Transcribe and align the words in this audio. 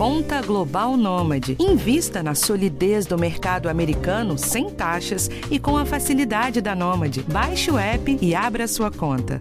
Conta 0.00 0.40
Global 0.40 0.96
Nômade. 0.96 1.58
Invista 1.60 2.22
na 2.22 2.34
solidez 2.34 3.04
do 3.04 3.18
mercado 3.18 3.68
americano 3.68 4.38
sem 4.38 4.70
taxas 4.70 5.28
e 5.50 5.58
com 5.58 5.76
a 5.76 5.84
facilidade 5.84 6.62
da 6.62 6.74
Nômade. 6.74 7.22
Baixe 7.24 7.70
o 7.70 7.76
app 7.78 8.18
e 8.18 8.34
abra 8.34 8.66
sua 8.66 8.90
conta. 8.90 9.38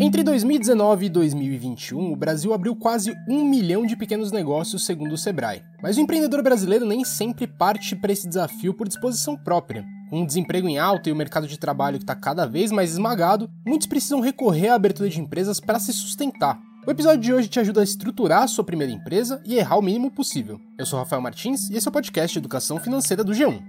Entre 0.00 0.24
2019 0.24 1.06
e 1.06 1.08
2021, 1.10 2.12
o 2.12 2.16
Brasil 2.16 2.52
abriu 2.52 2.74
quase 2.74 3.14
um 3.28 3.48
milhão 3.48 3.86
de 3.86 3.94
pequenos 3.94 4.32
negócios, 4.32 4.84
segundo 4.84 5.12
o 5.12 5.16
Sebrae. 5.16 5.62
Mas 5.80 5.96
o 5.96 6.00
empreendedor 6.00 6.42
brasileiro 6.42 6.84
nem 6.84 7.04
sempre 7.04 7.46
parte 7.46 7.94
para 7.94 8.10
esse 8.10 8.26
desafio 8.26 8.74
por 8.74 8.88
disposição 8.88 9.36
própria. 9.36 9.86
O 10.12 10.26
desemprego 10.26 10.68
em 10.68 10.76
alta 10.76 11.08
e 11.08 11.12
o 11.12 11.16
mercado 11.16 11.46
de 11.46 11.56
trabalho 11.56 11.96
que 11.96 12.02
está 12.02 12.16
cada 12.16 12.44
vez 12.44 12.72
mais 12.72 12.90
esmagado, 12.90 13.48
muitos 13.64 13.86
precisam 13.86 14.20
recorrer 14.20 14.68
à 14.68 14.74
abertura 14.74 15.08
de 15.08 15.20
empresas 15.20 15.60
para 15.60 15.78
se 15.78 15.92
sustentar. 15.92 16.58
O 16.84 16.90
episódio 16.90 17.20
de 17.20 17.32
hoje 17.32 17.48
te 17.48 17.60
ajuda 17.60 17.80
a 17.80 17.84
estruturar 17.84 18.42
a 18.42 18.48
sua 18.48 18.64
primeira 18.64 18.92
empresa 18.92 19.40
e 19.46 19.54
errar 19.54 19.78
o 19.78 19.82
mínimo 19.82 20.10
possível. 20.10 20.60
Eu 20.76 20.84
sou 20.84 20.98
Rafael 20.98 21.22
Martins 21.22 21.70
e 21.70 21.76
esse 21.76 21.86
é 21.86 21.90
o 21.90 21.92
podcast 21.92 22.36
Educação 22.36 22.80
Financeira 22.80 23.22
do 23.22 23.32
G1. 23.32 23.62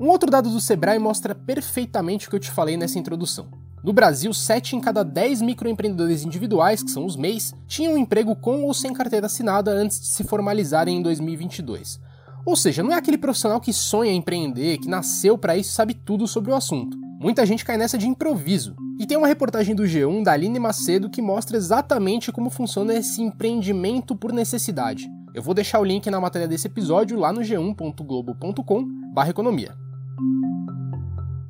Um 0.00 0.08
outro 0.08 0.28
dado 0.28 0.50
do 0.50 0.60
Sebrae 0.60 0.98
mostra 0.98 1.36
perfeitamente 1.36 2.26
o 2.26 2.30
que 2.30 2.34
eu 2.34 2.40
te 2.40 2.50
falei 2.50 2.76
nessa 2.76 2.98
introdução. 2.98 3.61
No 3.82 3.92
Brasil, 3.92 4.32
7 4.32 4.76
em 4.76 4.80
cada 4.80 5.02
10 5.02 5.42
microempreendedores 5.42 6.24
individuais, 6.24 6.84
que 6.84 6.90
são 6.90 7.04
os 7.04 7.16
MEIs, 7.16 7.52
tinham 7.66 7.94
um 7.94 7.98
emprego 7.98 8.36
com 8.36 8.62
ou 8.62 8.72
sem 8.72 8.92
carteira 8.92 9.26
assinada 9.26 9.72
antes 9.72 10.00
de 10.00 10.06
se 10.06 10.22
formalizarem 10.22 10.98
em 10.98 11.02
2022. 11.02 11.98
Ou 12.46 12.54
seja, 12.54 12.80
não 12.82 12.92
é 12.92 12.96
aquele 12.96 13.18
profissional 13.18 13.60
que 13.60 13.72
sonha 13.72 14.12
em 14.12 14.18
empreender, 14.18 14.78
que 14.78 14.88
nasceu 14.88 15.36
para 15.36 15.56
isso 15.56 15.70
e 15.70 15.74
sabe 15.74 15.94
tudo 15.94 16.28
sobre 16.28 16.52
o 16.52 16.54
assunto. 16.54 16.96
Muita 17.20 17.44
gente 17.44 17.64
cai 17.64 17.76
nessa 17.76 17.98
de 17.98 18.06
improviso. 18.06 18.76
E 19.00 19.06
tem 19.06 19.16
uma 19.16 19.26
reportagem 19.26 19.74
do 19.74 19.82
G1 19.82 20.22
da 20.22 20.30
Aline 20.32 20.60
Macedo 20.60 21.10
que 21.10 21.20
mostra 21.20 21.56
exatamente 21.56 22.30
como 22.30 22.50
funciona 22.50 22.94
esse 22.94 23.20
empreendimento 23.20 24.14
por 24.14 24.32
necessidade. 24.32 25.10
Eu 25.34 25.42
vou 25.42 25.54
deixar 25.54 25.80
o 25.80 25.84
link 25.84 26.08
na 26.08 26.20
matéria 26.20 26.46
desse 26.46 26.68
episódio 26.68 27.18
lá 27.18 27.32
no 27.32 27.40
g1.globo.com/economia. 27.40 29.74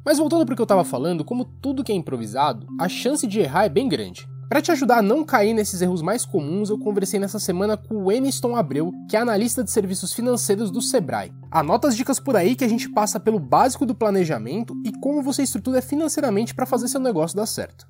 Mas 0.05 0.19
voltando 0.19 0.45
para 0.45 0.53
o 0.53 0.57
que 0.57 0.63
eu 0.63 0.65
estava 0.65 0.85
falando, 0.85 1.25
como 1.25 1.45
tudo 1.45 1.85
que 1.85 1.93
é 1.93 1.95
improvisado, 1.95 2.67
a 2.81 2.89
chance 2.89 3.27
de 3.27 3.41
errar 3.41 3.65
é 3.65 3.69
bem 3.69 3.89
grande. 3.89 4.29
Para 4.49 4.61
te 4.61 4.71
ajudar 4.71 4.99
a 4.99 5.03
não 5.03 5.25
cair 5.25 5.55
nesses 5.55 5.81
erros 5.81 6.03
mais 6.03 6.27
comuns, 6.27 6.69
eu 6.69 6.79
conversei 6.79 7.19
nessa 7.19 7.39
semana 7.39 7.77
com 7.77 8.03
o 8.03 8.13
Eniston 8.13 8.55
Abreu, 8.55 8.93
que 9.09 9.17
é 9.17 9.21
analista 9.21 9.65
de 9.65 9.71
serviços 9.71 10.13
financeiros 10.13 10.71
do 10.71 10.83
Sebrae. 10.83 11.33
Anota 11.51 11.89
as 11.89 11.97
dicas 11.97 12.21
por 12.21 12.37
aí 12.37 12.55
que 12.55 12.65
a 12.65 12.69
gente 12.69 12.91
passa 12.91 13.19
pelo 13.19 13.39
básico 13.39 13.87
do 13.87 13.95
planejamento 13.95 14.75
e 14.85 14.93
como 15.01 15.23
você 15.23 15.43
estrutura 15.43 15.81
financeiramente 15.81 16.55
para 16.55 16.67
fazer 16.67 16.89
seu 16.89 17.01
negócio 17.01 17.37
dar 17.37 17.47
certo. 17.47 17.87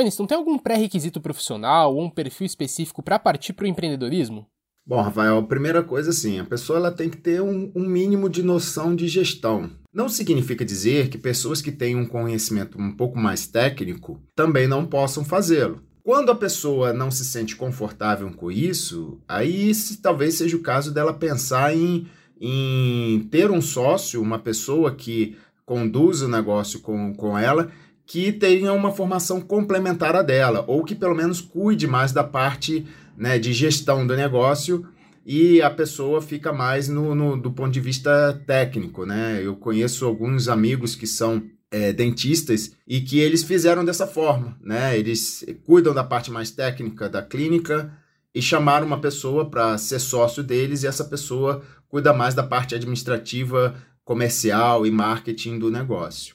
Eniston, 0.00 0.26
tem 0.26 0.38
algum 0.38 0.56
pré-requisito 0.56 1.20
profissional 1.20 1.94
ou 1.94 2.02
um 2.02 2.08
perfil 2.08 2.46
específico 2.46 3.02
para 3.02 3.18
partir 3.18 3.52
para 3.52 3.64
o 3.64 3.68
empreendedorismo? 3.68 4.46
Bom, 4.84 5.00
Rafael, 5.00 5.38
a 5.38 5.42
primeira 5.42 5.82
coisa 5.82 6.10
assim, 6.10 6.40
a 6.40 6.44
pessoa 6.44 6.78
ela 6.78 6.90
tem 6.90 7.08
que 7.08 7.16
ter 7.16 7.40
um, 7.40 7.70
um, 7.74 7.86
mínimo 7.86 8.28
de 8.28 8.42
noção 8.42 8.96
de 8.96 9.06
gestão. 9.06 9.70
Não 9.94 10.08
significa 10.08 10.64
dizer 10.64 11.08
que 11.08 11.16
pessoas 11.16 11.62
que 11.62 11.70
têm 11.70 11.94
um 11.94 12.04
conhecimento 12.04 12.80
um 12.80 12.90
pouco 12.90 13.16
mais 13.16 13.46
técnico 13.46 14.20
também 14.34 14.66
não 14.66 14.84
possam 14.84 15.24
fazê-lo. 15.24 15.80
Quando 16.02 16.32
a 16.32 16.34
pessoa 16.34 16.92
não 16.92 17.12
se 17.12 17.24
sente 17.24 17.54
confortável 17.54 18.28
com 18.32 18.50
isso, 18.50 19.20
aí 19.28 19.70
esse, 19.70 20.02
talvez 20.02 20.34
seja 20.34 20.56
o 20.56 20.62
caso 20.62 20.92
dela 20.92 21.14
pensar 21.14 21.76
em, 21.76 22.08
em 22.40 23.20
ter 23.30 23.52
um 23.52 23.60
sócio, 23.60 24.20
uma 24.20 24.40
pessoa 24.40 24.92
que 24.92 25.36
conduza 25.64 26.26
o 26.26 26.30
negócio 26.30 26.80
com, 26.80 27.14
com 27.14 27.38
ela, 27.38 27.70
que 28.04 28.32
tenha 28.32 28.72
uma 28.72 28.90
formação 28.90 29.40
complementar 29.40 30.16
à 30.16 30.22
dela, 30.22 30.64
ou 30.66 30.82
que 30.82 30.96
pelo 30.96 31.14
menos 31.14 31.40
cuide 31.40 31.86
mais 31.86 32.10
da 32.10 32.24
parte 32.24 32.84
né, 33.16 33.38
de 33.38 33.52
gestão 33.52 34.06
do 34.06 34.16
negócio 34.16 34.86
e 35.24 35.62
a 35.62 35.70
pessoa 35.70 36.20
fica 36.20 36.52
mais 36.52 36.88
no, 36.88 37.14
no, 37.14 37.36
do 37.40 37.52
ponto 37.52 37.70
de 37.70 37.80
vista 37.80 38.42
técnico, 38.46 39.06
né? 39.06 39.40
Eu 39.42 39.54
conheço 39.54 40.04
alguns 40.04 40.48
amigos 40.48 40.96
que 40.96 41.06
são 41.06 41.42
é, 41.70 41.92
dentistas 41.92 42.72
e 42.86 43.00
que 43.00 43.20
eles 43.20 43.44
fizeram 43.44 43.84
dessa 43.84 44.06
forma, 44.06 44.58
né? 44.60 44.98
Eles 44.98 45.44
cuidam 45.64 45.94
da 45.94 46.02
parte 46.02 46.30
mais 46.30 46.50
técnica 46.50 47.08
da 47.08 47.22
clínica 47.22 47.96
e 48.34 48.42
chamaram 48.42 48.86
uma 48.86 49.00
pessoa 49.00 49.48
para 49.48 49.78
ser 49.78 50.00
sócio 50.00 50.42
deles 50.42 50.82
e 50.82 50.86
essa 50.86 51.04
pessoa 51.04 51.62
cuida 51.88 52.12
mais 52.12 52.34
da 52.34 52.42
parte 52.42 52.74
administrativa, 52.74 53.76
comercial 54.04 54.86
e 54.86 54.90
marketing 54.90 55.58
do 55.58 55.70
negócio. 55.70 56.34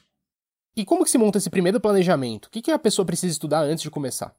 E 0.76 0.84
como 0.84 1.04
que 1.04 1.10
se 1.10 1.18
monta 1.18 1.38
esse 1.38 1.50
primeiro 1.50 1.80
planejamento? 1.80 2.46
O 2.46 2.50
que, 2.50 2.62
que 2.62 2.70
a 2.70 2.78
pessoa 2.78 3.04
precisa 3.04 3.32
estudar 3.32 3.62
antes 3.62 3.82
de 3.82 3.90
começar? 3.90 4.34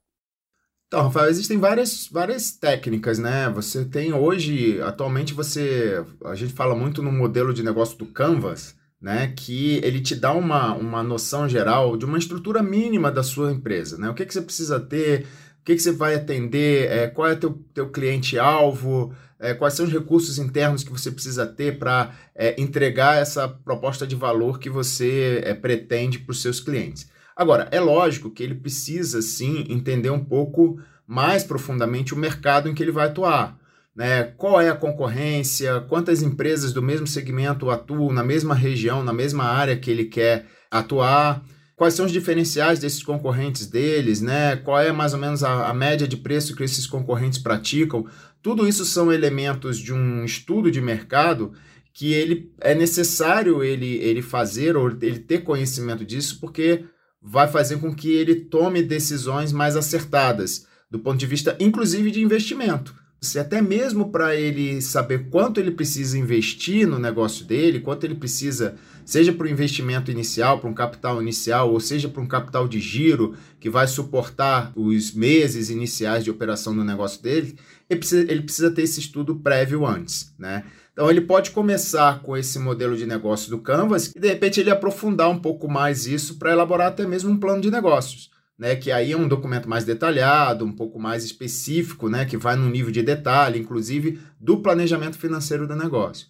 Então, 0.89 1.03
Rafael, 1.03 1.29
existem 1.29 1.59
várias, 1.59 2.09
várias 2.11 2.51
técnicas, 2.51 3.19
né? 3.19 3.47
Você 3.49 3.85
tem 3.85 4.11
hoje, 4.11 4.81
atualmente 4.81 5.35
você, 5.35 6.03
a 6.25 6.33
gente 6.33 6.51
fala 6.51 6.73
muito 6.73 7.03
no 7.03 7.11
modelo 7.11 7.53
de 7.53 7.61
negócio 7.61 7.95
do 7.95 8.07
Canvas, 8.07 8.75
né? 8.99 9.31
Que 9.37 9.75
ele 9.83 10.01
te 10.01 10.15
dá 10.15 10.33
uma, 10.33 10.73
uma 10.73 11.03
noção 11.03 11.47
geral 11.47 11.95
de 11.95 12.05
uma 12.05 12.17
estrutura 12.17 12.63
mínima 12.63 13.11
da 13.11 13.21
sua 13.21 13.51
empresa, 13.51 13.99
né? 13.99 14.09
O 14.09 14.15
que, 14.15 14.25
que 14.25 14.33
você 14.33 14.41
precisa 14.41 14.79
ter, 14.79 15.27
o 15.61 15.63
que, 15.63 15.75
que 15.75 15.79
você 15.79 15.91
vai 15.91 16.15
atender, 16.15 16.89
é, 16.89 17.07
qual 17.07 17.27
é 17.27 17.35
teu, 17.35 17.63
teu 17.71 17.91
cliente-alvo, 17.91 19.13
é, 19.39 19.53
quais 19.53 19.75
são 19.75 19.85
os 19.85 19.93
recursos 19.93 20.39
internos 20.39 20.83
que 20.83 20.91
você 20.91 21.11
precisa 21.11 21.45
ter 21.45 21.77
para 21.77 22.15
é, 22.33 22.59
entregar 22.59 23.21
essa 23.21 23.47
proposta 23.47 24.07
de 24.07 24.15
valor 24.15 24.57
que 24.57 24.71
você 24.71 25.39
é, 25.45 25.53
pretende 25.53 26.17
para 26.17 26.31
os 26.31 26.41
seus 26.41 26.59
clientes. 26.59 27.07
Agora, 27.39 27.69
é 27.71 27.79
lógico 27.79 28.29
que 28.29 28.43
ele 28.43 28.53
precisa 28.53 29.21
sim 29.21 29.65
entender 29.69 30.09
um 30.09 30.21
pouco 30.21 30.77
mais 31.07 31.41
profundamente 31.41 32.13
o 32.13 32.17
mercado 32.17 32.67
em 32.67 32.73
que 32.73 32.83
ele 32.83 32.91
vai 32.91 33.07
atuar. 33.07 33.57
Né? 33.95 34.23
Qual 34.23 34.59
é 34.59 34.67
a 34.67 34.75
concorrência, 34.75 35.79
quantas 35.87 36.21
empresas 36.21 36.73
do 36.73 36.81
mesmo 36.81 37.07
segmento 37.07 37.69
atuam 37.69 38.11
na 38.11 38.25
mesma 38.25 38.53
região, 38.53 39.05
na 39.05 39.13
mesma 39.13 39.45
área 39.45 39.77
que 39.77 39.89
ele 39.89 40.03
quer 40.03 40.47
atuar, 40.69 41.41
quais 41.77 41.93
são 41.93 42.07
os 42.07 42.11
diferenciais 42.11 42.77
desses 42.77 43.01
concorrentes 43.01 43.67
deles, 43.67 44.19
né? 44.19 44.57
qual 44.57 44.77
é 44.81 44.91
mais 44.91 45.13
ou 45.13 45.19
menos 45.21 45.41
a, 45.41 45.69
a 45.69 45.73
média 45.73 46.05
de 46.05 46.17
preço 46.17 46.53
que 46.53 46.63
esses 46.65 46.85
concorrentes 46.85 47.39
praticam. 47.39 48.05
Tudo 48.41 48.67
isso 48.67 48.83
são 48.83 49.13
elementos 49.13 49.79
de 49.79 49.93
um 49.93 50.25
estudo 50.25 50.69
de 50.69 50.81
mercado 50.81 51.53
que 51.93 52.11
ele 52.11 52.51
é 52.59 52.75
necessário 52.75 53.63
ele, 53.63 53.95
ele 53.99 54.21
fazer 54.21 54.75
ou 54.75 54.89
ele 54.89 55.19
ter 55.19 55.39
conhecimento 55.39 56.03
disso, 56.03 56.37
porque 56.41 56.83
vai 57.21 57.47
fazer 57.47 57.77
com 57.77 57.93
que 57.93 58.11
ele 58.11 58.35
tome 58.35 58.81
decisões 58.81 59.51
mais 59.51 59.75
acertadas, 59.75 60.65
do 60.89 60.99
ponto 60.99 61.17
de 61.17 61.25
vista, 61.25 61.55
inclusive, 61.59 62.11
de 62.11 62.21
investimento. 62.21 62.95
Se 63.21 63.37
até 63.37 63.61
mesmo 63.61 64.11
para 64.11 64.33
ele 64.33 64.81
saber 64.81 65.29
quanto 65.29 65.59
ele 65.59 65.71
precisa 65.71 66.17
investir 66.17 66.87
no 66.87 66.97
negócio 66.97 67.45
dele, 67.45 67.81
quanto 67.81 68.05
ele 68.05 68.15
precisa, 68.15 68.75
seja 69.03 69.33
para 69.33 69.45
o 69.45 69.49
investimento 69.49 70.09
inicial, 70.09 70.59
para 70.59 70.69
um 70.69 70.73
capital 70.73 71.21
inicial, 71.21 71.69
ou 71.69 71.81
seja 71.81 72.07
para 72.07 72.21
um 72.21 72.27
capital 72.27 72.65
de 72.65 72.79
giro 72.79 73.35
que 73.59 73.69
vai 73.69 73.87
suportar 73.87 74.71
os 74.73 75.13
meses 75.13 75.69
iniciais 75.69 76.23
de 76.23 76.31
operação 76.31 76.73
do 76.73 76.83
negócio 76.83 77.21
dele, 77.21 77.57
ele 77.89 77.99
precisa, 77.99 78.31
ele 78.31 78.41
precisa 78.41 78.71
ter 78.71 78.83
esse 78.83 79.01
estudo 79.01 79.35
prévio 79.35 79.85
antes, 79.85 80.33
né? 80.39 80.63
Então 80.99 81.09
ele 81.09 81.21
pode 81.21 81.51
começar 81.51 82.21
com 82.21 82.35
esse 82.35 82.59
modelo 82.59 82.97
de 82.97 83.05
negócio 83.05 83.49
do 83.49 83.61
Canvas 83.61 84.07
e 84.13 84.19
de 84.19 84.27
repente 84.27 84.59
ele 84.59 84.69
aprofundar 84.69 85.29
um 85.29 85.39
pouco 85.39 85.65
mais 85.69 86.05
isso 86.05 86.37
para 86.37 86.51
elaborar 86.51 86.87
até 86.87 87.07
mesmo 87.07 87.31
um 87.31 87.39
plano 87.39 87.61
de 87.61 87.71
negócios. 87.71 88.29
Né, 88.57 88.75
que 88.75 88.91
aí 88.91 89.13
é 89.13 89.17
um 89.17 89.25
documento 89.25 89.69
mais 89.69 89.85
detalhado, 89.85 90.65
um 90.65 90.75
pouco 90.75 90.99
mais 90.99 91.23
específico, 91.23 92.09
né, 92.09 92.25
que 92.25 92.35
vai 92.35 92.57
no 92.57 92.69
nível 92.69 92.91
de 92.91 93.01
detalhe, 93.01 93.57
inclusive, 93.57 94.19
do 94.37 94.61
planejamento 94.61 95.17
financeiro 95.17 95.65
do 95.65 95.73
negócio. 95.73 96.27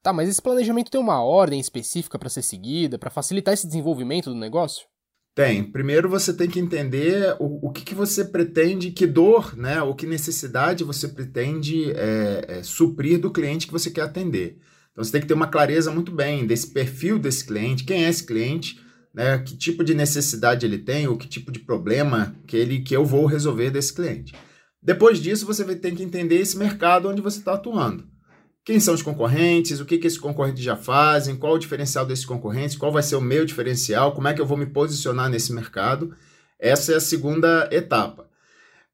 Tá, 0.00 0.12
mas 0.12 0.28
esse 0.28 0.40
planejamento 0.40 0.88
tem 0.88 1.00
uma 1.00 1.20
ordem 1.20 1.58
específica 1.58 2.16
para 2.16 2.28
ser 2.28 2.42
seguida, 2.42 2.96
para 2.96 3.10
facilitar 3.10 3.52
esse 3.52 3.66
desenvolvimento 3.66 4.30
do 4.30 4.36
negócio? 4.36 4.86
Tem. 5.34 5.64
Primeiro 5.64 6.10
você 6.10 6.32
tem 6.32 6.48
que 6.48 6.60
entender 6.60 7.34
o, 7.38 7.68
o 7.68 7.72
que, 7.72 7.82
que 7.82 7.94
você 7.94 8.22
pretende, 8.22 8.90
que 8.90 9.06
dor, 9.06 9.56
né, 9.56 9.82
ou 9.82 9.94
que 9.94 10.06
necessidade 10.06 10.84
você 10.84 11.08
pretende 11.08 11.90
é, 11.92 12.44
é, 12.48 12.62
suprir 12.62 13.18
do 13.18 13.30
cliente 13.30 13.66
que 13.66 13.72
você 13.72 13.90
quer 13.90 14.02
atender. 14.02 14.58
Então 14.90 15.02
você 15.02 15.12
tem 15.12 15.22
que 15.22 15.26
ter 15.26 15.32
uma 15.32 15.46
clareza 15.46 15.90
muito 15.90 16.12
bem 16.12 16.46
desse 16.46 16.66
perfil 16.66 17.18
desse 17.18 17.46
cliente, 17.46 17.84
quem 17.84 18.04
é 18.04 18.10
esse 18.10 18.26
cliente, 18.26 18.78
né, 19.14 19.38
que 19.38 19.56
tipo 19.56 19.82
de 19.82 19.94
necessidade 19.94 20.66
ele 20.66 20.78
tem, 20.78 21.08
ou 21.08 21.16
que 21.16 21.26
tipo 21.26 21.50
de 21.50 21.60
problema 21.60 22.36
que, 22.46 22.56
ele, 22.56 22.80
que 22.80 22.94
eu 22.94 23.04
vou 23.04 23.24
resolver 23.24 23.70
desse 23.70 23.94
cliente. 23.94 24.34
Depois 24.82 25.18
disso, 25.18 25.46
você 25.46 25.64
vai 25.64 25.76
ter 25.76 25.94
que 25.94 26.02
entender 26.02 26.40
esse 26.40 26.58
mercado 26.58 27.08
onde 27.08 27.22
você 27.22 27.38
está 27.38 27.54
atuando 27.54 28.11
quem 28.64 28.78
são 28.78 28.94
os 28.94 29.02
concorrentes, 29.02 29.80
o 29.80 29.84
que, 29.84 29.98
que 29.98 30.06
esses 30.06 30.18
concorrentes 30.18 30.62
já 30.62 30.76
fazem, 30.76 31.36
qual 31.36 31.54
o 31.54 31.58
diferencial 31.58 32.06
desses 32.06 32.24
concorrentes, 32.24 32.76
qual 32.76 32.92
vai 32.92 33.02
ser 33.02 33.16
o 33.16 33.20
meu 33.20 33.44
diferencial, 33.44 34.12
como 34.12 34.28
é 34.28 34.34
que 34.34 34.40
eu 34.40 34.46
vou 34.46 34.56
me 34.56 34.66
posicionar 34.66 35.28
nesse 35.28 35.52
mercado. 35.52 36.14
Essa 36.58 36.92
é 36.92 36.96
a 36.96 37.00
segunda 37.00 37.68
etapa. 37.72 38.28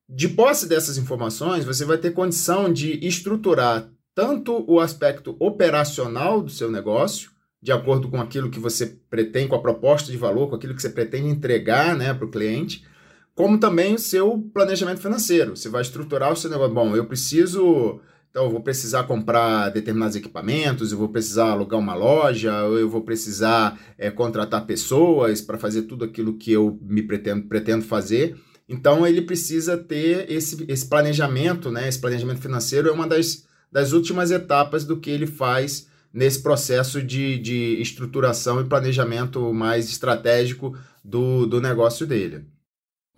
De 0.08 0.26
posse 0.26 0.66
dessas 0.66 0.96
informações, 0.96 1.66
você 1.66 1.84
vai 1.84 1.98
ter 1.98 2.12
condição 2.12 2.72
de 2.72 2.98
estruturar 3.06 3.90
tanto 4.14 4.64
o 4.66 4.80
aspecto 4.80 5.36
operacional 5.38 6.40
do 6.40 6.50
seu 6.50 6.70
negócio, 6.70 7.30
de 7.60 7.70
acordo 7.70 8.08
com 8.08 8.18
aquilo 8.20 8.50
que 8.50 8.58
você 8.58 8.86
pretende, 9.10 9.48
com 9.48 9.56
a 9.56 9.60
proposta 9.60 10.10
de 10.10 10.16
valor, 10.16 10.48
com 10.48 10.56
aquilo 10.56 10.74
que 10.74 10.80
você 10.80 10.88
pretende 10.88 11.28
entregar 11.28 11.94
né, 11.94 12.14
para 12.14 12.24
o 12.24 12.30
cliente, 12.30 12.86
como 13.34 13.58
também 13.58 13.94
o 13.94 13.98
seu 13.98 14.38
planejamento 14.52 15.00
financeiro. 15.00 15.54
Você 15.54 15.68
vai 15.68 15.82
estruturar 15.82 16.32
o 16.32 16.36
seu 16.36 16.50
negócio. 16.50 16.74
Bom, 16.74 16.96
eu 16.96 17.04
preciso. 17.04 18.00
Então, 18.38 18.46
eu 18.46 18.52
vou 18.52 18.60
precisar 18.60 19.02
comprar 19.02 19.68
determinados 19.70 20.14
equipamentos, 20.14 20.92
eu 20.92 20.98
vou 20.98 21.08
precisar 21.08 21.50
alugar 21.50 21.80
uma 21.80 21.96
loja, 21.96 22.52
eu 22.52 22.88
vou 22.88 23.02
precisar 23.02 23.76
é, 23.98 24.12
contratar 24.12 24.64
pessoas 24.64 25.40
para 25.40 25.58
fazer 25.58 25.82
tudo 25.82 26.04
aquilo 26.04 26.34
que 26.34 26.52
eu 26.52 26.78
me 26.80 27.02
pretendo, 27.02 27.48
pretendo 27.48 27.84
fazer. 27.84 28.36
Então, 28.68 29.04
ele 29.04 29.22
precisa 29.22 29.76
ter 29.76 30.30
esse, 30.30 30.64
esse 30.68 30.88
planejamento, 30.88 31.68
né? 31.68 31.88
Esse 31.88 31.98
planejamento 32.00 32.38
financeiro 32.38 32.88
é 32.88 32.92
uma 32.92 33.08
das, 33.08 33.44
das 33.72 33.90
últimas 33.90 34.30
etapas 34.30 34.84
do 34.84 35.00
que 35.00 35.10
ele 35.10 35.26
faz 35.26 35.88
nesse 36.14 36.40
processo 36.40 37.02
de, 37.02 37.40
de 37.40 37.82
estruturação 37.82 38.60
e 38.60 38.68
planejamento 38.68 39.52
mais 39.52 39.88
estratégico 39.88 40.78
do, 41.04 41.44
do 41.44 41.60
negócio 41.60 42.06
dele. 42.06 42.44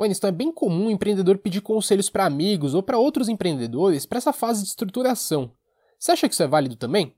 Winston, 0.01 0.29
é 0.29 0.33
bem 0.33 0.53
comum 0.53 0.87
o 0.87 0.91
empreendedor 0.91 1.39
pedir 1.39 1.61
conselhos 1.61 2.09
para 2.09 2.25
amigos 2.25 2.75
ou 2.75 2.83
para 2.83 2.99
outros 2.99 3.29
empreendedores 3.29 4.07
para 4.07 4.19
essa 4.19 4.33
fase 4.33 4.63
de 4.63 4.69
estruturação. 4.69 5.53
Você 5.99 6.13
acha 6.13 6.29
que 6.29 6.35
isso 6.35 6.43
é 6.43 6.49
válido 6.49 6.77
também? 6.77 7.15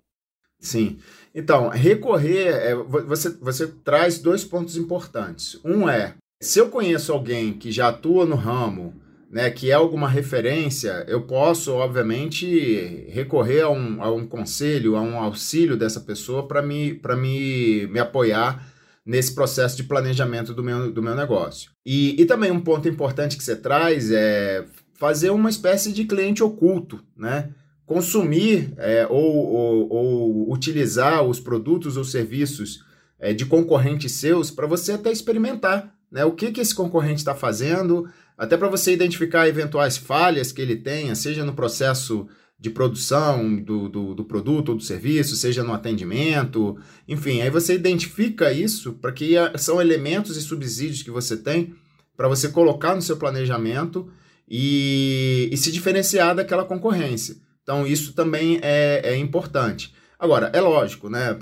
Sim. 0.59 0.99
Então, 1.35 1.69
recorrer, 1.69 2.49
é, 2.49 2.75
você, 2.75 3.31
você 3.31 3.67
traz 3.67 4.19
dois 4.19 4.45
pontos 4.45 4.77
importantes. 4.77 5.59
Um 5.65 5.89
é, 5.89 6.15
se 6.41 6.59
eu 6.59 6.69
conheço 6.69 7.13
alguém 7.13 7.53
que 7.53 7.71
já 7.71 7.89
atua 7.89 8.27
no 8.27 8.37
ramo, 8.37 8.95
né, 9.31 9.51
que 9.51 9.71
é 9.71 9.75
alguma 9.75 10.09
referência, 10.09 11.05
eu 11.09 11.23
posso, 11.23 11.73
obviamente, 11.73 13.07
recorrer 13.09 13.63
a 13.63 13.71
um, 13.71 14.03
a 14.03 14.13
um 14.13 14.27
conselho, 14.27 14.95
a 14.95 15.01
um 15.01 15.19
auxílio 15.19 15.77
dessa 15.77 16.01
pessoa 16.01 16.47
para 16.47 16.61
me, 16.61 17.01
me, 17.17 17.87
me 17.87 17.99
apoiar 17.99 18.71
nesse 19.05 19.35
processo 19.35 19.77
de 19.77 19.85
planejamento 19.85 20.55
do 20.55 20.63
meu, 20.63 20.93
do 20.93 21.03
meu 21.03 21.15
negócio. 21.15 21.71
E, 21.85 22.21
e 22.21 22.25
também 22.25 22.51
um 22.51 22.61
ponto 22.61 22.89
importante 22.89 23.37
que 23.37 23.45
você 23.45 23.57
traz 23.57 24.11
é 24.11 24.65
fazer 24.95 25.31
uma 25.31 25.51
espécie 25.51 25.93
de 25.93 26.05
cliente 26.05 26.43
oculto, 26.43 27.03
né? 27.17 27.51
Consumir 27.85 28.73
é, 28.79 29.07
ou, 29.11 29.37
ou, 29.37 29.93
ou, 29.93 30.53
utilizar 30.53 31.23
os 31.25 31.41
produtos 31.41 31.97
ou 31.97 32.05
serviços 32.05 32.85
é, 33.19 33.33
de 33.33 33.45
concorrentes 33.45 34.13
seus 34.13 34.51
para 34.51 34.67
você 34.67 34.93
até 34.93 35.11
experimentar 35.11 35.93
né? 36.13 36.25
o 36.27 36.33
que, 36.33 36.53
que 36.53 36.61
esse 36.61 36.75
concorrente 36.75 37.21
está 37.21 37.35
fazendo, 37.35 38.09
até 38.37 38.57
para 38.57 38.69
você 38.69 38.93
identificar 38.93 39.49
eventuais 39.49 39.97
falhas 39.97 40.53
que 40.53 40.61
ele 40.61 40.77
tenha, 40.77 41.15
seja 41.15 41.45
no 41.45 41.55
processo 41.55 42.29
de 42.63 42.71
produção 42.71 43.57
do, 43.57 43.89
do, 43.89 44.15
do, 44.15 44.25
produto 44.25 44.69
ou 44.69 44.77
do 44.77 44.83
serviço, 44.85 45.35
seja 45.35 45.65
no 45.65 45.73
atendimento, 45.73 46.79
enfim, 47.09 47.41
aí 47.41 47.51
você 47.51 47.75
identifica 47.75 48.53
isso 48.53 48.93
para 48.93 49.11
que 49.11 49.35
são 49.59 49.81
elementos 49.81 50.37
e 50.37 50.41
subsídios 50.41 51.03
que 51.03 51.11
você 51.11 51.37
tem 51.37 51.75
para 52.17 52.29
você 52.29 52.49
colocar 52.49 52.95
no 52.95 53.03
seu 53.03 53.17
planejamento 53.17 54.09
e, 54.49 55.49
e, 55.51 55.57
se 55.57 55.73
diferenciar 55.73 56.37
daquela 56.37 56.65
concorrência. 56.65 57.35
Então, 57.65 57.85
isso 57.85 58.13
também 58.13 58.61
é, 58.63 59.01
é 59.03 59.17
importante. 59.17 59.93
Agora, 60.17 60.49
é 60.53 60.61
lógico, 60.61 61.09
né? 61.11 61.37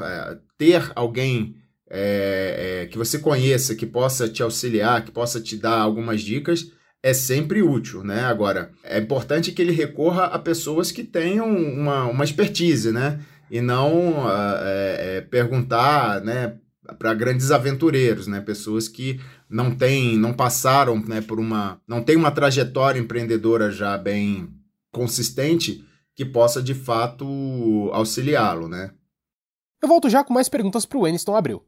Ter 0.56 0.90
alguém 0.94 1.54
é, 1.90 2.84
é, 2.84 2.86
que 2.86 2.96
você 2.96 3.18
conheça, 3.18 3.74
que 3.74 3.84
possa 3.84 4.26
te 4.26 4.42
auxiliar, 4.42 5.04
que 5.04 5.10
possa 5.10 5.38
te 5.38 5.54
dar 5.58 5.80
algumas 5.80 6.22
dicas, 6.22 6.72
é 7.02 7.14
sempre 7.14 7.62
útil, 7.62 8.04
né? 8.04 8.24
Agora, 8.24 8.70
é 8.84 8.98
importante 8.98 9.52
que 9.52 9.62
ele 9.62 9.72
recorra 9.72 10.24
a 10.26 10.38
pessoas 10.38 10.92
que 10.92 11.02
tenham 11.02 11.48
uma, 11.48 12.04
uma 12.04 12.24
expertise, 12.24 12.92
né? 12.92 13.20
E 13.50 13.60
não 13.60 14.24
uh, 14.26 14.58
é, 14.60 15.20
perguntar, 15.22 16.20
né? 16.22 16.56
Para 16.98 17.14
grandes 17.14 17.50
aventureiros, 17.50 18.26
né? 18.26 18.40
Pessoas 18.40 18.88
que 18.88 19.20
não 19.48 19.74
têm, 19.74 20.18
não 20.18 20.32
passaram, 20.32 21.02
né? 21.06 21.20
Por 21.20 21.40
uma, 21.40 21.80
não 21.86 22.02
tem 22.02 22.16
uma 22.16 22.30
trajetória 22.30 23.00
empreendedora 23.00 23.70
já 23.70 23.96
bem 23.96 24.48
consistente 24.92 25.84
que 26.14 26.24
possa 26.24 26.62
de 26.62 26.74
fato 26.74 27.90
auxiliá-lo, 27.92 28.68
né? 28.68 28.92
Eu 29.82 29.88
volto 29.88 30.10
já 30.10 30.22
com 30.22 30.34
mais 30.34 30.48
perguntas 30.48 30.84
para 30.84 30.98
o 30.98 31.06
Eniston 31.06 31.34
Abreu. 31.34 31.64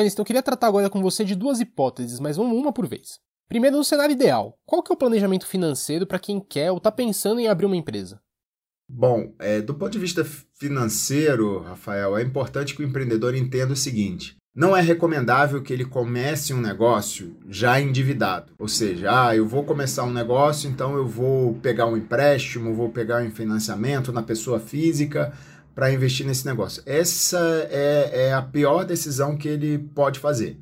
Winston, 0.00 0.22
eu 0.22 0.26
queria 0.26 0.42
tratar 0.42 0.68
agora 0.68 0.88
com 0.88 1.02
você 1.02 1.24
de 1.24 1.34
duas 1.34 1.60
hipóteses, 1.60 2.18
mas 2.18 2.36
vamos 2.36 2.56
uma 2.56 2.72
por 2.72 2.86
vez. 2.86 3.20
Primeiro, 3.48 3.76
no 3.76 3.84
cenário 3.84 4.12
ideal, 4.12 4.58
qual 4.64 4.82
que 4.82 4.90
é 4.90 4.94
o 4.94 4.98
planejamento 4.98 5.46
financeiro 5.46 6.06
para 6.06 6.18
quem 6.18 6.40
quer 6.40 6.70
ou 6.70 6.78
está 6.78 6.90
pensando 6.90 7.38
em 7.38 7.48
abrir 7.48 7.66
uma 7.66 7.76
empresa? 7.76 8.20
Bom, 8.88 9.34
é, 9.38 9.60
do 9.60 9.74
ponto 9.74 9.92
de 9.92 9.98
vista 9.98 10.24
financeiro, 10.58 11.60
Rafael, 11.60 12.16
é 12.16 12.22
importante 12.22 12.74
que 12.74 12.82
o 12.82 12.86
empreendedor 12.86 13.34
entenda 13.34 13.74
o 13.74 13.76
seguinte: 13.76 14.36
não 14.54 14.76
é 14.76 14.80
recomendável 14.80 15.62
que 15.62 15.72
ele 15.72 15.84
comece 15.84 16.52
um 16.52 16.60
negócio 16.60 17.36
já 17.48 17.80
endividado. 17.80 18.52
Ou 18.58 18.68
seja, 18.68 19.28
ah, 19.28 19.36
eu 19.36 19.46
vou 19.46 19.64
começar 19.64 20.04
um 20.04 20.12
negócio, 20.12 20.68
então 20.68 20.94
eu 20.94 21.06
vou 21.06 21.54
pegar 21.54 21.86
um 21.86 21.96
empréstimo, 21.96 22.74
vou 22.74 22.90
pegar 22.90 23.22
um 23.22 23.30
financiamento 23.30 24.12
na 24.12 24.22
pessoa 24.22 24.60
física 24.60 25.32
para 25.74 25.92
investir 25.92 26.26
nesse 26.26 26.46
negócio. 26.46 26.82
Essa 26.86 27.68
é, 27.70 28.26
é 28.28 28.32
a 28.32 28.42
pior 28.42 28.84
decisão 28.84 29.36
que 29.36 29.48
ele 29.48 29.78
pode 29.78 30.18
fazer. 30.18 30.58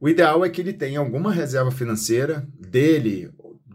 O 0.00 0.08
ideal 0.08 0.44
é 0.44 0.48
que 0.48 0.60
ele 0.60 0.72
tenha 0.72 1.00
alguma 1.00 1.32
reserva 1.32 1.70
financeira 1.70 2.46
dele 2.58 3.30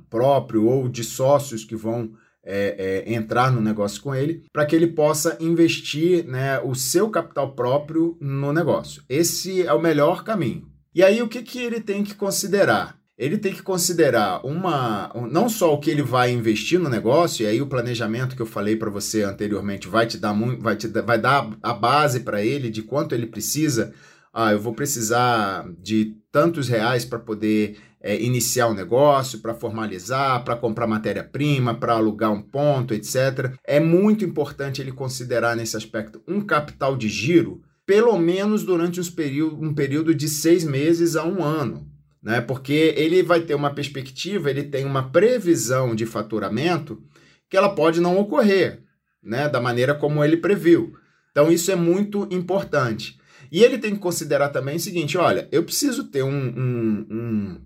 próprio 0.09 0.65
ou 0.65 0.87
de 0.87 1.03
sócios 1.03 1.65
que 1.65 1.75
vão 1.75 2.13
é, 2.45 3.03
é, 3.07 3.13
entrar 3.13 3.51
no 3.51 3.61
negócio 3.61 4.01
com 4.01 4.13
ele, 4.13 4.43
para 4.51 4.65
que 4.65 4.75
ele 4.75 4.87
possa 4.87 5.37
investir 5.39 6.25
né, 6.25 6.59
o 6.59 6.75
seu 6.75 7.09
capital 7.09 7.53
próprio 7.53 8.17
no 8.19 8.51
negócio. 8.51 9.01
Esse 9.07 9.65
é 9.65 9.73
o 9.73 9.81
melhor 9.81 10.23
caminho. 10.23 10.67
E 10.93 11.01
aí, 11.01 11.21
o 11.21 11.27
que, 11.27 11.41
que 11.41 11.59
ele 11.59 11.81
tem 11.81 12.03
que 12.03 12.13
considerar? 12.13 12.97
Ele 13.17 13.37
tem 13.37 13.53
que 13.53 13.61
considerar 13.61 14.45
uma 14.45 15.11
não 15.29 15.47
só 15.47 15.73
o 15.73 15.79
que 15.79 15.89
ele 15.89 16.01
vai 16.01 16.31
investir 16.31 16.79
no 16.79 16.89
negócio, 16.89 17.43
e 17.43 17.47
aí 17.47 17.61
o 17.61 17.67
planejamento 17.67 18.35
que 18.35 18.41
eu 18.41 18.45
falei 18.45 18.75
para 18.75 18.89
você 18.89 19.23
anteriormente 19.23 19.87
vai 19.87 20.07
te 20.07 20.17
dar 20.17 20.33
vai 20.59 20.75
te 20.75 20.87
vai 20.87 21.19
dar 21.19 21.49
a 21.61 21.73
base 21.73 22.21
para 22.21 22.43
ele 22.43 22.69
de 22.69 22.81
quanto 22.81 23.13
ele 23.13 23.27
precisa. 23.27 23.93
Ah, 24.33 24.51
eu 24.51 24.59
vou 24.59 24.73
precisar 24.73 25.63
de 25.79 26.17
tantos 26.31 26.67
reais 26.67 27.05
para 27.05 27.19
poder 27.19 27.77
é, 28.01 28.19
iniciar 28.19 28.65
o 28.65 28.71
um 28.71 28.73
negócio, 28.73 29.39
para 29.39 29.53
formalizar, 29.53 30.43
para 30.43 30.55
comprar 30.55 30.87
matéria-prima, 30.87 31.75
para 31.75 31.93
alugar 31.93 32.31
um 32.31 32.41
ponto, 32.41 32.95
etc. 32.95 33.53
É 33.63 33.79
muito 33.79 34.25
importante 34.25 34.81
ele 34.81 34.91
considerar 34.91 35.55
nesse 35.55 35.77
aspecto 35.77 36.19
um 36.27 36.41
capital 36.41 36.97
de 36.97 37.07
giro, 37.07 37.61
pelo 37.85 38.17
menos 38.17 38.63
durante 38.63 38.99
período, 39.11 39.63
um 39.63 39.71
período 39.71 40.15
de 40.15 40.27
seis 40.27 40.63
meses 40.63 41.15
a 41.15 41.23
um 41.23 41.43
ano 41.43 41.92
né? 42.23 42.39
Porque 42.39 42.93
ele 42.95 43.21
vai 43.21 43.41
ter 43.41 43.53
uma 43.53 43.73
perspectiva, 43.73 44.49
ele 44.49 44.63
tem 44.63 44.85
uma 44.85 45.09
previsão 45.11 45.93
de 45.93 46.05
faturamento 46.05 47.03
que 47.49 47.57
ela 47.57 47.75
pode 47.75 47.99
não 47.99 48.17
ocorrer, 48.17 48.81
né? 49.21 49.49
Da 49.49 49.59
maneira 49.59 49.93
como 49.93 50.23
ele 50.23 50.37
previu. 50.37 50.93
Então 51.31 51.51
isso 51.51 51.69
é 51.71 51.75
muito 51.75 52.27
importante. 52.31 53.19
E 53.51 53.61
ele 53.61 53.77
tem 53.77 53.93
que 53.93 53.99
considerar 53.99 54.49
também 54.49 54.77
o 54.77 54.79
seguinte: 54.79 55.17
olha, 55.17 55.49
eu 55.51 55.63
preciso 55.63 56.05
ter 56.05 56.23
um, 56.23 56.29
um, 56.29 57.07
um 57.11 57.61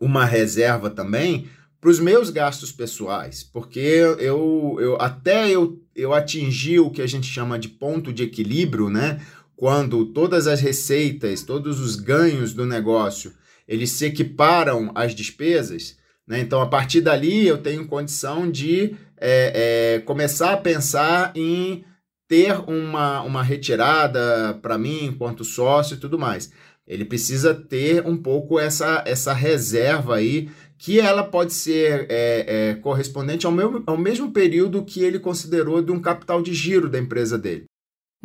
uma 0.00 0.24
reserva 0.24 0.90
também 0.90 1.48
para 1.80 1.90
os 1.90 2.00
meus 2.00 2.30
gastos 2.30 2.72
pessoais, 2.72 3.42
porque 3.42 3.78
eu, 3.78 4.76
eu 4.80 4.96
até 5.00 5.48
eu, 5.50 5.80
eu 5.94 6.12
atingir 6.12 6.80
o 6.80 6.90
que 6.90 7.02
a 7.02 7.06
gente 7.06 7.26
chama 7.26 7.58
de 7.58 7.68
ponto 7.68 8.12
de 8.12 8.22
equilíbrio, 8.24 8.88
né? 8.88 9.20
Quando 9.54 10.06
todas 10.06 10.46
as 10.46 10.60
receitas, 10.60 11.42
todos 11.42 11.80
os 11.80 11.96
ganhos 11.96 12.52
do 12.52 12.66
negócio 12.66 13.32
eles 13.66 13.90
se 13.90 14.06
equiparam 14.06 14.90
às 14.94 15.14
despesas, 15.14 15.96
né? 16.26 16.40
então 16.40 16.60
a 16.60 16.66
partir 16.66 17.00
dali 17.00 17.46
eu 17.46 17.58
tenho 17.58 17.86
condição 17.86 18.50
de 18.50 18.96
é, 19.18 19.96
é, 19.96 20.00
começar 20.00 20.52
a 20.52 20.56
pensar 20.56 21.32
em 21.34 21.84
ter 22.28 22.58
uma, 22.68 23.22
uma 23.22 23.42
retirada 23.42 24.58
para 24.60 24.76
mim 24.76 25.04
enquanto 25.04 25.44
sócio 25.44 25.94
e 25.94 26.00
tudo 26.00 26.18
mais. 26.18 26.50
Ele 26.86 27.04
precisa 27.04 27.54
ter 27.54 28.06
um 28.06 28.16
pouco 28.16 28.60
essa, 28.60 29.02
essa 29.06 29.32
reserva 29.32 30.16
aí, 30.16 30.48
que 30.78 31.00
ela 31.00 31.24
pode 31.24 31.52
ser 31.52 32.06
é, 32.08 32.70
é, 32.70 32.74
correspondente 32.76 33.46
ao, 33.46 33.52
ao 33.86 33.96
mesmo 33.96 34.30
período 34.30 34.84
que 34.84 35.02
ele 35.02 35.18
considerou 35.18 35.82
de 35.82 35.90
um 35.90 36.00
capital 36.00 36.42
de 36.42 36.52
giro 36.52 36.88
da 36.88 36.98
empresa 36.98 37.38
dele. 37.38 37.64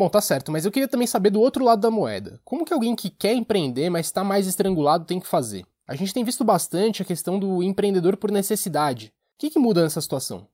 Bom, 0.02 0.10
tá 0.10 0.20
certo, 0.20 0.52
mas 0.52 0.66
eu 0.66 0.72
queria 0.72 0.88
também 0.88 1.06
saber 1.06 1.30
do 1.30 1.40
outro 1.40 1.64
lado 1.64 1.80
da 1.80 1.92
moeda. 1.92 2.40
Como 2.44 2.66
que 2.66 2.74
alguém 2.74 2.96
que 2.96 3.08
quer 3.08 3.36
empreender, 3.36 3.88
mas 3.92 4.08
está 4.08 4.24
mais 4.24 4.48
estrangulado, 4.48 5.06
tem 5.06 5.20
que 5.20 5.28
fazer? 5.28 5.64
A 5.88 5.94
gente 5.94 6.12
tem 6.12 6.24
visto 6.24 6.44
bastante 6.44 7.04
a 7.04 7.06
questão 7.06 7.38
do 7.38 7.62
empreendedor 7.62 8.18
por 8.18 8.32
necessidade. 8.32 9.10
O 9.10 9.12
que, 9.38 9.52
que 9.52 9.60
muda 9.60 9.84
nessa 9.84 10.02
situação? 10.02 10.48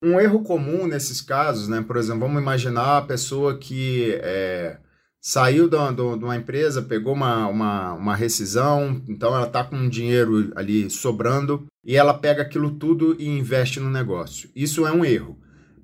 Um 0.00 0.20
erro 0.20 0.44
comum 0.44 0.86
nesses 0.86 1.20
casos, 1.20 1.66
né? 1.66 1.82
Por 1.82 1.96
exemplo, 1.96 2.20
vamos 2.20 2.40
imaginar 2.40 2.98
a 2.98 3.02
pessoa 3.02 3.58
que 3.58 4.16
é, 4.22 4.78
saiu 5.20 5.68
de 5.68 5.74
uma 5.74 6.36
empresa, 6.36 6.80
pegou 6.80 7.14
uma, 7.14 7.48
uma, 7.48 7.94
uma 7.94 8.14
rescisão, 8.14 9.02
então 9.08 9.34
ela 9.34 9.48
está 9.48 9.64
com 9.64 9.74
um 9.74 9.88
dinheiro 9.88 10.52
ali 10.54 10.88
sobrando 10.88 11.66
e 11.84 11.96
ela 11.96 12.14
pega 12.14 12.42
aquilo 12.42 12.70
tudo 12.70 13.16
e 13.18 13.26
investe 13.26 13.80
no 13.80 13.90
negócio. 13.90 14.48
Isso 14.54 14.86
é 14.86 14.92
um 14.92 15.04
erro. 15.04 15.36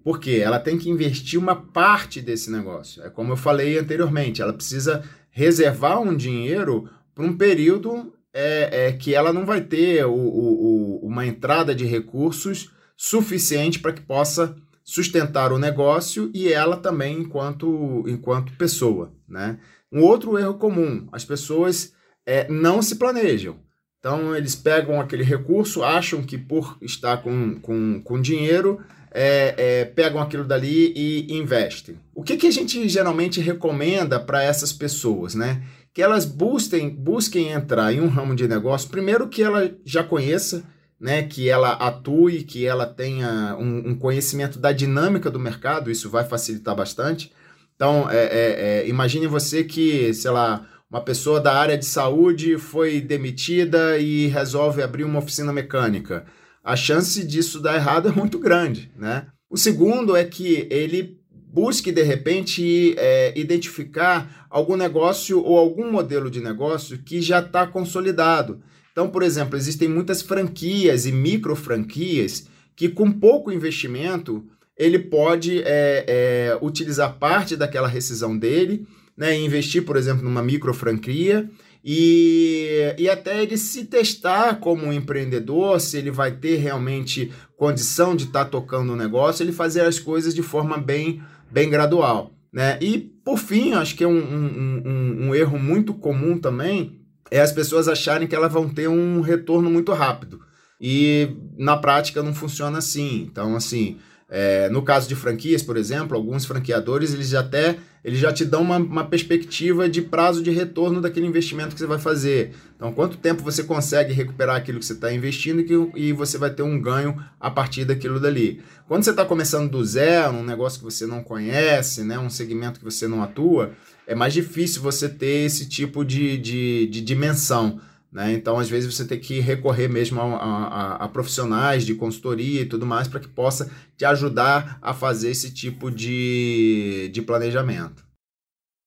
Porque 0.05 0.33
ela 0.33 0.61
tem 0.61 0.79
que 0.79 0.91
investir 0.91 1.41
uma 1.41 1.57
parte 1.57 2.21
desse 2.21 2.51
negócio. 2.51 3.03
É 3.03 3.11
como 3.11 3.33
eu 3.33 3.37
falei 3.37 3.79
anteriormente, 3.79 4.43
ela 4.43 4.53
precisa 4.53 5.03
reservar 5.31 6.01
um 6.01 6.15
dinheiro 6.15 6.89
para 7.15 7.25
um 7.25 7.37
período 7.37 8.13
é, 8.33 8.89
é, 8.89 8.93
que 8.93 9.15
ela 9.15 9.33
não 9.33 9.47
vai 9.47 9.63
ter 9.63 10.05
o, 10.05 10.13
o, 10.13 11.01
o, 11.03 11.07
uma 11.07 11.25
entrada 11.25 11.75
de 11.75 11.87
recursos 11.87 12.71
suficiente 12.97 13.79
para 13.79 13.93
que 13.93 14.03
possa 14.03 14.55
sustentar 14.85 15.53
o 15.53 15.59
negócio 15.59 16.31
e 16.35 16.53
ela 16.53 16.77
também 16.77 17.21
enquanto, 17.21 18.05
enquanto 18.07 18.53
pessoa. 18.57 19.13
Né? 19.27 19.59
Um 19.91 20.03
outro 20.03 20.39
erro 20.39 20.55
comum, 20.55 21.09
as 21.11 21.25
pessoas 21.25 21.95
é, 22.27 22.47
não 22.49 22.83
se 22.83 22.97
planejam. 22.97 23.57
Então, 23.99 24.37
eles 24.37 24.55
pegam 24.55 25.01
aquele 25.01 25.25
recurso, 25.25 25.83
acham 25.83 26.23
que 26.23 26.37
por 26.37 26.77
estar 26.83 27.23
com, 27.23 27.59
com, 27.61 28.03
com 28.03 28.21
dinheiro, 28.21 28.79
é, 29.15 29.55
é, 29.57 29.85
pegam 29.85 30.21
aquilo 30.21 30.45
dali 30.45 30.93
e 30.97 31.33
investem. 31.39 31.97
O 32.13 32.23
que, 32.25 32.37
que 32.37 32.49
a 32.49 32.51
gente 32.51 32.89
geralmente 32.89 33.41
recomenda 33.41 34.19
para 34.19 34.43
essas 34.43 34.73
pessoas, 34.73 35.37
né? 35.37 35.63
Que 35.95 36.03
elas 36.03 36.25
busquem, 36.25 36.91
busquem 36.91 37.51
entrar 37.51 37.93
em 37.93 38.01
um 38.01 38.09
ramo 38.09 38.35
de 38.35 38.49
negócio, 38.49 38.91
primeiro 38.91 39.29
que 39.29 39.41
ela 39.41 39.71
já 39.85 40.03
conheça, 40.03 40.65
né? 41.01 41.23
Que 41.23 41.49
ela 41.49 41.75
atue, 41.75 42.43
que 42.43 42.67
ela 42.67 42.87
tenha 42.87 43.57
um, 43.57 43.91
um 43.91 43.95
conhecimento 43.95 44.59
da 44.59 44.73
dinâmica 44.73 45.31
do 45.31 45.39
mercado, 45.39 45.93
isso 45.93 46.11
vai 46.11 46.25
facilitar 46.25 46.75
bastante. 46.75 47.31
Então, 47.77 48.11
é, 48.11 48.25
é, 48.25 48.81
é 48.83 48.89
imagine 48.89 49.29
você 49.29 49.63
que, 49.63 50.13
sei 50.13 50.33
lá, 50.33 50.67
uma 50.91 51.01
pessoa 51.01 51.41
da 51.41 51.55
área 51.55 51.79
de 51.79 51.87
saúde 51.87 52.59
foi 52.59 53.01
demitida 53.01 53.97
e 53.97 54.27
resolve 54.27 54.83
abrir 54.83 55.05
uma 55.05 55.21
oficina 55.21 55.53
mecânica 55.53 56.25
a 56.65 56.75
chance 56.75 57.23
disso 57.25 57.61
dar 57.61 57.77
errado 57.77 58.09
é 58.09 58.13
muito 58.13 58.39
grande, 58.39 58.91
né? 58.97 59.27
O 59.51 59.57
segundo 59.59 60.17
é 60.17 60.25
que 60.25 60.67
ele 60.71 61.21
busque, 61.31 61.93
de 61.93 62.03
repente, 62.03 62.95
é, 62.99 63.39
identificar 63.39 64.47
algum 64.51 64.75
negócio 64.75 65.41
ou 65.41 65.59
algum 65.59 65.93
modelo 65.93 66.31
de 66.31 66.41
negócio 66.41 66.99
que 66.99 67.21
já 67.21 67.39
está 67.39 67.67
consolidado. 67.67 68.61
Então, 68.91 69.09
por 69.09 69.23
exemplo, 69.23 69.57
existem 69.57 69.89
muitas 69.89 70.23
franquias 70.23 71.07
e 71.07 71.13
micro 71.13 71.55
franquias 71.55 72.49
que, 72.75 72.89
com 72.89 73.13
pouco 73.13 73.53
investimento, 73.53 74.45
ele 74.77 74.99
pode 74.99 75.63
é, 75.63 76.05
é, 76.09 76.59
utilizar 76.61 77.19
parte 77.19 77.55
daquela 77.55 77.87
rescisão 77.87 78.37
dele, 78.37 78.87
né, 79.17 79.37
investir, 79.39 79.85
por 79.85 79.97
exemplo, 79.97 80.25
numa 80.25 80.43
micro 80.43 80.75
franquia 80.75 81.49
e, 81.85 82.95
e 82.97 83.11
até 83.11 83.43
ele 83.43 83.59
se 83.59 83.85
testar 83.85 84.59
como 84.59 84.91
empreendedor, 84.91 85.79
se 85.79 85.99
ele 85.99 86.11
vai 86.11 86.33
ter 86.33 86.57
realmente 86.57 87.31
condição 87.59 88.17
de 88.17 88.25
estar 88.25 88.45
tá 88.45 88.51
tocando 88.51 88.91
o 88.91 88.93
um 88.95 88.97
negócio, 88.97 89.43
ele 89.43 89.53
fazer 89.53 89.83
as 89.83 89.99
coisas 89.99 90.35
de 90.35 90.43
forma 90.43 90.79
bem, 90.79 91.23
bem 91.51 91.69
gradual. 91.69 92.33
Né? 92.51 92.79
E, 92.81 92.99
por 92.99 93.39
fim, 93.39 93.73
acho 93.75 93.97
que 93.97 94.05
é 94.05 94.09
um, 94.09 94.17
um, 94.17 94.83
um, 94.87 95.27
um 95.27 95.35
erro 95.35 95.59
muito 95.59 95.93
comum 95.93 96.39
também, 96.39 97.01
é 97.31 97.41
as 97.41 97.53
pessoas 97.53 97.87
acharem 97.87 98.27
que 98.27 98.35
elas 98.35 98.53
vão 98.53 98.69
ter 98.69 98.89
um 98.89 99.21
retorno 99.21 99.69
muito 99.69 99.93
rápido. 99.93 100.41
E 100.81 101.37
na 101.59 101.77
prática 101.77 102.23
não 102.23 102.35
funciona 102.35 102.79
assim. 102.79 103.29
Então, 103.31 103.57
assim, 103.57 103.99
é, 104.37 104.69
no 104.69 104.83
caso 104.83 105.09
de 105.09 105.15
franquias, 105.15 105.63
por 105.63 105.77
exemplo, 105.77 106.17
alguns 106.17 106.45
franqueadores 106.45 107.15
eles 107.15 107.29
já 107.29 107.39
até 107.39 107.77
eles 108.05 108.19
já 108.19 108.33
te 108.33 108.45
dão 108.45 108.63
uma, 108.63 108.79
uma 108.79 109.05
perspectiva 109.05 109.89
de 109.89 110.03
prazo 110.03 110.43
de 110.43 110.51
retorno 110.51 111.01
daquele 111.01 111.25
investimento 111.25 111.73
que 111.73 111.79
você 111.79 111.87
vai 111.87 112.01
fazer. 112.01 112.53
Então, 112.75 112.93
quanto 112.93 113.17
tempo 113.17 113.45
você 113.45 113.63
consegue 113.63 114.13
recuperar 114.13 114.57
aquilo 114.57 114.81
que 114.81 114.85
você 114.85 114.93
está 114.93 115.13
investindo 115.13 115.61
e, 115.61 115.65
que, 115.65 115.91
e 115.95 116.13
você 116.13 116.37
vai 116.37 116.51
ter 116.51 116.65
um 116.65 116.83
ganho 116.83 117.17
a 117.39 117.49
partir 117.49 117.85
daquilo 117.85 118.19
dali. 118.19 118.61
Quando 118.89 119.05
você 119.05 119.11
está 119.11 119.25
começando 119.25 119.71
do 119.71 119.85
zero, 119.85 120.35
um 120.35 120.45
negócio 120.45 120.81
que 120.81 120.85
você 120.85 121.07
não 121.07 121.23
conhece, 121.23 122.03
né, 122.03 122.19
um 122.19 122.29
segmento 122.29 122.81
que 122.81 122.85
você 122.85 123.07
não 123.07 123.23
atua, 123.23 123.71
é 124.05 124.17
mais 124.17 124.35
difícil 124.35 124.83
você 124.83 125.09
ter 125.09 125.47
esse 125.47 125.69
tipo 125.69 126.05
de, 126.05 126.37
de, 126.39 126.89
de 126.89 127.01
dimensão. 127.01 127.81
Né? 128.15 128.33
Então, 128.33 128.61
às 128.61 128.71
vezes, 128.71 128.95
você 128.95 129.05
tem 129.05 129.19
que 129.19 129.41
recorrer 129.41 129.89
mesmo 129.89 130.21
a, 130.21 130.37
a, 130.37 130.95
a 131.05 131.09
profissionais 131.09 131.85
de 131.85 131.97
consultoria 131.97 132.61
e 132.61 132.67
tudo 132.67 132.87
mais 132.87 133.09
para 133.09 133.19
que 133.19 133.27
possa 133.27 133.69
te 133.97 134.05
ajudar 134.05 134.79
a 134.81 134.95
fazer 134.95 135.33
esse 135.33 135.53
tipo 135.53 135.91
de, 135.91 137.11
de 137.13 137.21
planejamento. 137.21 138.07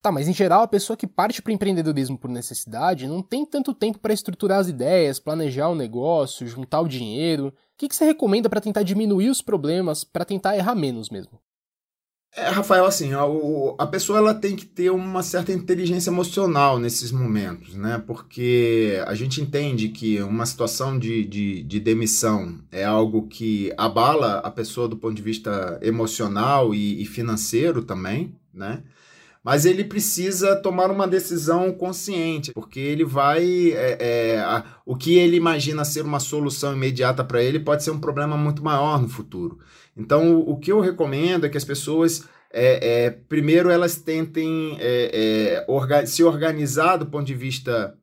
Tá, 0.01 0.11
mas 0.13 0.29
em 0.29 0.33
geral 0.33 0.61
a 0.61 0.67
pessoa 0.67 0.95
que 0.95 1.05
parte 1.05 1.41
para 1.41 1.49
o 1.49 1.53
empreendedorismo 1.53 2.17
por 2.17 2.29
necessidade 2.29 3.07
não 3.07 3.21
tem 3.21 3.45
tanto 3.45 3.73
tempo 3.73 3.99
para 3.99 4.13
estruturar 4.13 4.59
as 4.59 4.69
ideias, 4.69 5.19
planejar 5.19 5.67
o 5.67 5.75
negócio, 5.75 6.47
juntar 6.47 6.79
o 6.79 6.87
dinheiro. 6.87 7.47
O 7.47 7.53
que, 7.77 7.89
que 7.89 7.95
você 7.95 8.05
recomenda 8.05 8.49
para 8.49 8.61
tentar 8.61 8.83
diminuir 8.83 9.29
os 9.29 9.41
problemas, 9.41 10.05
para 10.05 10.23
tentar 10.23 10.55
errar 10.55 10.75
menos 10.75 11.09
mesmo? 11.09 11.37
É, 12.37 12.49
Rafael, 12.49 12.85
assim, 12.85 13.13
a, 13.13 13.23
a 13.79 13.87
pessoa 13.87 14.19
ela 14.19 14.31
tem 14.31 14.55
que 14.55 14.63
ter 14.63 14.91
uma 14.91 15.23
certa 15.23 15.51
inteligência 15.51 16.11
emocional 16.11 16.77
nesses 16.77 17.11
momentos, 17.11 17.73
né? 17.73 18.01
Porque 18.05 19.01
a 19.07 19.15
gente 19.15 19.41
entende 19.41 19.89
que 19.89 20.21
uma 20.21 20.45
situação 20.45 20.99
de, 20.99 21.25
de, 21.25 21.63
de 21.63 21.79
demissão 21.79 22.59
é 22.71 22.85
algo 22.85 23.27
que 23.27 23.73
abala 23.75 24.37
a 24.37 24.51
pessoa 24.51 24.87
do 24.87 24.95
ponto 24.95 25.15
de 25.15 25.21
vista 25.23 25.79
emocional 25.81 26.75
e, 26.75 27.01
e 27.01 27.05
financeiro 27.07 27.81
também, 27.81 28.35
né? 28.53 28.83
mas 29.47 29.65
ele 29.65 29.85
precisa 29.85 30.57
tomar 30.57 30.91
uma 30.91 31.07
decisão 31.07 31.71
consciente, 31.71 32.51
porque 32.51 32.81
ele 32.81 33.05
vai. 33.05 33.71
É, 33.71 33.97
é, 33.97 34.39
a, 34.39 34.61
o 34.85 34.93
que 34.93 35.15
ele 35.15 35.37
imagina 35.37 35.85
ser 35.85 36.01
uma 36.01 36.19
solução 36.19 36.73
imediata 36.73 37.23
para 37.23 37.41
ele 37.41 37.57
pode 37.57 37.81
ser 37.81 37.91
um 37.91 37.99
problema 37.99 38.35
muito 38.35 38.61
maior 38.61 39.01
no 39.01 39.07
futuro. 39.07 39.57
Então, 39.97 40.39
o, 40.39 40.57
que 40.57 40.71
eu 40.71 40.79
recomendo 40.79 41.45
é 41.45 41.49
que 41.49 41.57
as 41.57 41.65
pessoas. 41.65 42.25
É, 42.51 43.05
é 43.05 43.09
primeiro, 43.09 43.69
elas 43.69 43.97
tentem 43.97 44.77
é, 44.79 45.11
é, 45.13 45.65
orga 45.67 46.05
se 46.05 46.23
organizar 46.23 46.95
do 46.95 47.05
ponto 47.05 47.25
de 47.25 47.35
vista 47.35 47.93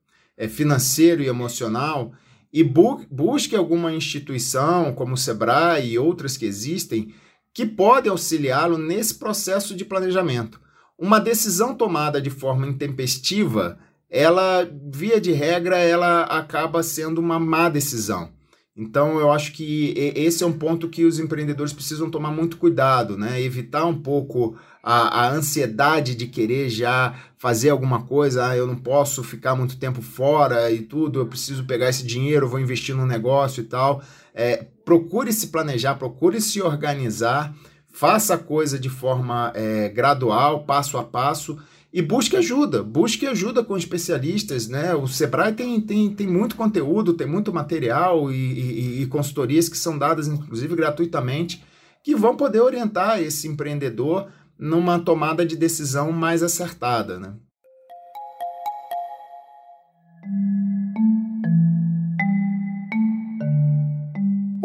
financeiro 0.49 1.23
e 1.23 1.27
emocional 1.27 2.11
e 2.53 2.63
bu 2.63 3.03
busque 3.09 3.55
alguma 3.55 3.91
instituição, 3.93 4.93
como 4.93 5.13
o 5.13 5.17
Sebrae 5.17 5.91
e 5.91 5.97
outras 5.97 6.37
que 6.37 6.45
existem, 6.45 7.13
que 7.53 7.65
podem 7.65 8.11
auxiliá-lo 8.11 8.77
nesse 8.77 9.15
processo 9.15 9.73
de 9.73 9.83
planejamento 9.83 10.59
uma 10.97 11.19
decisão 11.19 11.75
tomada 11.75 12.21
de 12.21 12.29
forma 12.29 12.67
intempestiva, 12.67 13.77
ela, 14.09 14.67
via 14.91 15.19
de 15.19 15.31
regra, 15.31 15.77
ela 15.77 16.23
acaba 16.23 16.81
sendo 16.81 17.19
uma 17.19 17.39
má 17.39 17.69
decisão. 17.69 18.29
Então, 18.77 19.19
eu 19.19 19.31
acho 19.31 19.53
que 19.53 19.93
esse 20.15 20.43
é 20.43 20.47
um 20.47 20.51
ponto 20.51 20.89
que 20.89 21.05
os 21.05 21.17
empreendedores 21.17 21.71
precisam 21.71 22.09
tomar 22.09 22.31
muito 22.31 22.57
cuidado, 22.57 23.17
né? 23.17 23.41
Evitar 23.41 23.85
um 23.85 23.97
pouco 24.01 24.57
a, 24.83 25.21
a 25.21 25.31
ansiedade 25.31 26.13
de 26.13 26.27
querer 26.27 26.67
já 26.69 27.15
fazer 27.37 27.69
alguma 27.69 28.01
coisa. 28.03 28.47
Ah, 28.47 28.57
eu 28.57 28.67
não 28.67 28.75
posso 28.75 29.23
ficar 29.23 29.55
muito 29.55 29.77
tempo 29.77 30.01
fora 30.01 30.69
e 30.71 30.81
tudo, 30.81 31.19
eu 31.19 31.25
preciso 31.25 31.63
pegar 31.63 31.89
esse 31.89 32.05
dinheiro, 32.05 32.49
vou 32.49 32.59
investir 32.59 32.93
no 32.93 33.05
negócio 33.05 33.61
e 33.61 33.65
tal. 33.65 34.03
É, 34.33 34.65
procure 34.83 35.31
se 35.31 35.47
planejar, 35.47 35.95
procure 35.95 36.41
se 36.41 36.61
organizar 36.61 37.55
faça 37.95 38.33
a 38.33 38.37
coisa 38.37 38.77
de 38.77 38.89
forma 38.89 39.53
é, 39.55 39.87
gradual, 39.87 40.65
passo 40.65 40.97
a 40.97 41.03
passo 41.03 41.57
e 41.95 42.01
busque 42.01 42.35
ajuda, 42.35 42.83
busque 42.83 43.25
ajuda 43.25 43.63
com 43.63 43.77
especialistas, 43.77 44.67
né? 44.67 44.93
O 44.93 45.07
Sebrae 45.07 45.53
tem, 45.53 45.79
tem, 45.79 46.13
tem 46.13 46.27
muito 46.27 46.57
conteúdo, 46.57 47.13
tem 47.13 47.25
muito 47.25 47.53
material 47.53 48.29
e, 48.29 48.35
e, 48.35 49.01
e 49.01 49.05
consultorias 49.05 49.69
que 49.69 49.77
são 49.77 49.97
dadas, 49.97 50.27
inclusive 50.27 50.75
gratuitamente, 50.75 51.63
que 52.03 52.13
vão 52.13 52.35
poder 52.35 52.59
orientar 52.59 53.21
esse 53.21 53.47
empreendedor 53.47 54.27
numa 54.59 54.99
tomada 54.99 55.45
de 55.45 55.55
decisão 55.55 56.11
mais 56.11 56.43
acertada, 56.43 57.17
né? 57.17 57.33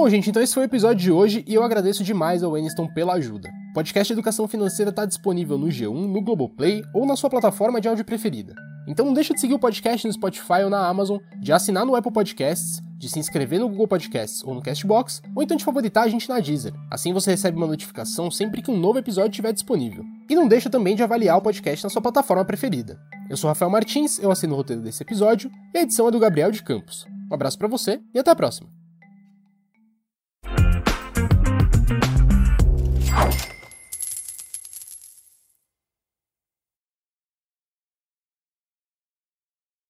Bom, 0.00 0.08
gente, 0.08 0.30
então 0.30 0.42
esse 0.42 0.54
foi 0.54 0.62
o 0.62 0.64
episódio 0.64 0.96
de 0.96 1.12
hoje 1.12 1.44
e 1.46 1.54
eu 1.54 1.62
agradeço 1.62 2.02
demais 2.02 2.42
ao 2.42 2.56
Eniston 2.56 2.86
pela 2.86 3.12
ajuda. 3.12 3.50
O 3.72 3.74
podcast 3.74 4.10
Educação 4.10 4.48
Financeira 4.48 4.88
está 4.88 5.04
disponível 5.04 5.58
no 5.58 5.66
G1, 5.66 5.92
no 5.92 6.22
Globoplay 6.22 6.82
ou 6.94 7.04
na 7.04 7.14
sua 7.16 7.28
plataforma 7.28 7.82
de 7.82 7.86
áudio 7.86 8.02
preferida. 8.02 8.54
Então 8.88 9.04
não 9.04 9.12
deixa 9.12 9.34
de 9.34 9.40
seguir 9.42 9.52
o 9.52 9.58
podcast 9.58 10.06
no 10.06 10.12
Spotify 10.14 10.62
ou 10.64 10.70
na 10.70 10.88
Amazon, 10.88 11.18
de 11.38 11.52
assinar 11.52 11.84
no 11.84 11.94
Apple 11.94 12.10
Podcasts, 12.10 12.80
de 12.96 13.10
se 13.10 13.18
inscrever 13.18 13.60
no 13.60 13.68
Google 13.68 13.86
Podcasts 13.86 14.42
ou 14.42 14.54
no 14.54 14.62
Castbox, 14.62 15.20
ou 15.36 15.42
então 15.42 15.54
de 15.54 15.66
favoritar 15.66 16.04
a 16.04 16.08
gente 16.08 16.30
na 16.30 16.40
Deezer. 16.40 16.72
Assim 16.90 17.12
você 17.12 17.32
recebe 17.32 17.58
uma 17.58 17.66
notificação 17.66 18.30
sempre 18.30 18.62
que 18.62 18.70
um 18.70 18.78
novo 18.78 18.98
episódio 18.98 19.32
estiver 19.32 19.52
disponível. 19.52 20.02
E 20.30 20.34
não 20.34 20.48
deixa 20.48 20.70
também 20.70 20.96
de 20.96 21.02
avaliar 21.02 21.36
o 21.36 21.42
podcast 21.42 21.84
na 21.84 21.90
sua 21.90 22.00
plataforma 22.00 22.42
preferida. 22.46 22.98
Eu 23.28 23.36
sou 23.36 23.48
Rafael 23.48 23.70
Martins, 23.70 24.18
eu 24.18 24.30
assino 24.30 24.54
o 24.54 24.56
roteiro 24.56 24.80
desse 24.80 25.02
episódio 25.02 25.50
e 25.74 25.78
a 25.78 25.82
edição 25.82 26.08
é 26.08 26.10
do 26.10 26.18
Gabriel 26.18 26.50
de 26.50 26.62
Campos. 26.62 27.04
Um 27.30 27.34
abraço 27.34 27.58
para 27.58 27.68
você 27.68 28.00
e 28.14 28.18
até 28.18 28.30
a 28.30 28.34
próxima. 28.34 28.79